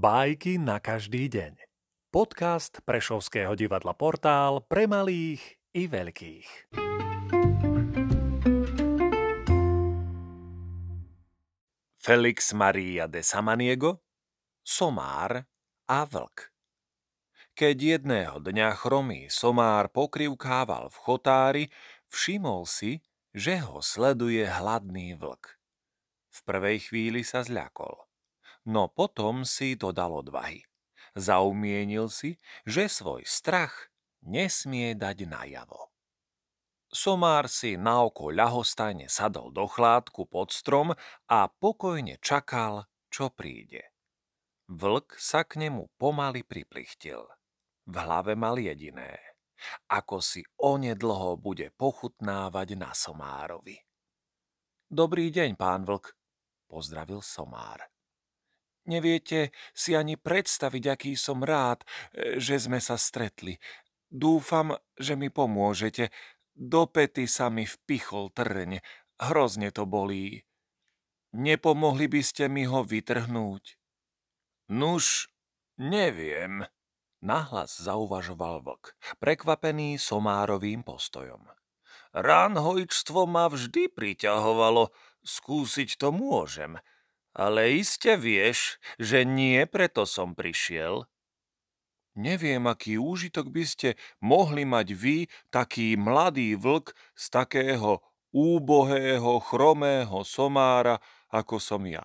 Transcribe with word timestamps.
Bajky 0.00 0.56
na 0.56 0.80
každý 0.80 1.28
deň. 1.28 1.60
Podcast 2.08 2.80
Prešovského 2.88 3.52
divadla 3.52 3.92
Portál 3.92 4.64
pre 4.64 4.88
malých 4.88 5.60
i 5.76 5.84
veľkých. 5.92 6.72
Felix 12.00 12.56
Maria 12.56 13.12
de 13.12 13.20
Samaniego, 13.20 14.00
Somár 14.64 15.44
a 15.84 16.00
Vlk 16.08 16.48
Keď 17.52 18.00
jedného 18.00 18.40
dňa 18.40 18.72
chromý 18.80 19.28
somár 19.28 19.92
pokrivkával 19.92 20.88
v 20.88 20.96
chotári, 20.96 21.64
všimol 22.08 22.64
si, 22.64 23.04
že 23.36 23.60
ho 23.68 23.84
sleduje 23.84 24.48
hladný 24.48 25.12
vlk. 25.20 25.60
V 26.32 26.38
prvej 26.48 26.88
chvíli 26.88 27.20
sa 27.20 27.44
zľakol– 27.44 28.00
no 28.66 28.90
potom 28.90 29.46
si 29.46 29.78
dodal 29.78 30.24
odvahy. 30.24 30.64
Zaumienil 31.18 32.06
si, 32.12 32.38
že 32.62 32.86
svoj 32.86 33.26
strach 33.26 33.90
nesmie 34.22 34.94
dať 34.94 35.26
najavo. 35.26 35.90
Somár 36.90 37.46
si 37.46 37.78
na 37.78 38.02
oko 38.02 38.34
ľahostajne 38.34 39.06
sadol 39.06 39.54
do 39.54 39.70
chládku 39.70 40.26
pod 40.26 40.50
strom 40.50 40.90
a 41.30 41.46
pokojne 41.46 42.18
čakal, 42.18 42.90
čo 43.06 43.30
príde. 43.30 43.94
Vlk 44.70 45.18
sa 45.18 45.42
k 45.46 45.66
nemu 45.66 45.90
pomaly 45.98 46.46
priplichtil. 46.46 47.26
V 47.90 47.94
hlave 47.94 48.38
mal 48.38 48.58
jediné. 48.58 49.18
Ako 49.90 50.22
si 50.22 50.46
onedlho 50.62 51.38
bude 51.38 51.74
pochutnávať 51.74 52.78
na 52.78 52.94
Somárovi. 52.94 53.78
Dobrý 54.86 55.30
deň, 55.30 55.58
pán 55.58 55.82
Vlk, 55.86 56.14
pozdravil 56.70 57.22
Somár. 57.22 57.89
Neviete 58.90 59.54
si 59.70 59.94
ani 59.94 60.18
predstaviť, 60.18 60.84
aký 60.90 61.12
som 61.14 61.46
rád, 61.46 61.86
e, 62.10 62.42
že 62.42 62.58
sme 62.58 62.82
sa 62.82 62.98
stretli. 62.98 63.54
Dúfam, 64.10 64.74
že 64.98 65.14
mi 65.14 65.30
pomôžete. 65.30 66.10
Do 66.50 66.90
pety 66.90 67.30
sa 67.30 67.46
mi 67.54 67.70
vpichol 67.70 68.34
trň. 68.34 68.82
Hrozne 69.22 69.70
to 69.70 69.86
bolí. 69.86 70.42
Nepomohli 71.30 72.10
by 72.10 72.22
ste 72.26 72.50
mi 72.50 72.66
ho 72.66 72.82
vytrhnúť? 72.82 73.78
Nuž, 74.66 75.30
neviem, 75.78 76.66
nahlas 77.22 77.78
zauvažoval 77.78 78.66
vlk, 78.66 78.98
prekvapený 79.22 79.94
somárovým 80.02 80.82
postojom. 80.82 81.46
Ránhojčstvo 82.10 83.30
ma 83.30 83.46
vždy 83.46 83.86
priťahovalo, 83.94 84.90
skúsiť 85.22 85.94
to 85.94 86.10
môžem, 86.10 86.82
ale 87.34 87.78
iste 87.78 88.18
vieš, 88.18 88.82
že 88.98 89.22
nie 89.22 89.62
preto 89.66 90.06
som 90.06 90.34
prišiel. 90.34 91.06
Neviem, 92.18 92.66
aký 92.66 92.98
úžitok 92.98 93.54
by 93.54 93.64
ste 93.64 93.88
mohli 94.18 94.66
mať 94.66 94.88
vy, 94.92 95.18
taký 95.48 95.94
mladý 95.94 96.58
vlk 96.58 96.90
z 97.14 97.24
takého 97.30 98.02
úbohého, 98.34 99.38
chromého 99.42 100.26
somára, 100.26 100.98
ako 101.30 101.62
som 101.62 101.86
ja. 101.86 102.02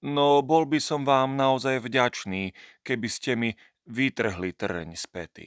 No 0.00 0.40
bol 0.40 0.64
by 0.64 0.80
som 0.80 1.04
vám 1.04 1.36
naozaj 1.36 1.84
vďačný, 1.84 2.52
keby 2.84 3.08
ste 3.08 3.36
mi 3.36 3.50
vytrhli 3.84 4.56
trň 4.56 4.96
z 4.96 5.04
pety. 5.08 5.46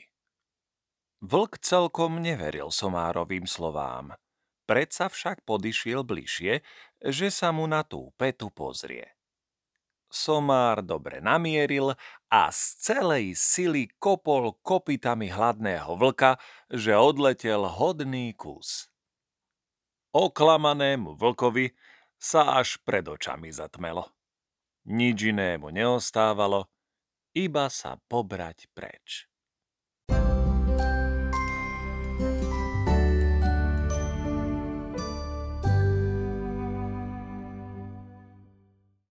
Vlk 1.23 1.61
celkom 1.63 2.19
neveril 2.19 2.69
somárovým 2.69 3.47
slovám. 3.47 4.13
Predsa 4.63 5.11
však 5.11 5.43
podišiel 5.43 6.07
bližšie, 6.07 6.63
že 7.03 7.27
sa 7.27 7.51
mu 7.51 7.67
na 7.67 7.83
tú 7.83 8.15
petu 8.15 8.47
pozrie. 8.47 9.11
Somár 10.13 10.85
dobre 10.85 11.19
namieril 11.25 11.97
a 12.29 12.41
z 12.53 12.61
celej 12.85 13.33
sily 13.33 13.89
kopol 13.97 14.53
kopitami 14.61 15.33
hladného 15.33 15.97
vlka, 15.97 16.37
že 16.69 16.93
odletel 16.93 17.65
hodný 17.65 18.37
kus. 18.37 18.93
Oklamanému 20.13 21.17
vlkovi 21.17 21.73
sa 22.21 22.61
až 22.61 22.77
pred 22.85 23.01
očami 23.09 23.49
zatmelo. 23.49 24.13
Nič 24.85 25.33
inému 25.33 25.73
neostávalo, 25.73 26.69
iba 27.33 27.65
sa 27.73 27.97
pobrať 28.05 28.69
preč. 28.69 29.25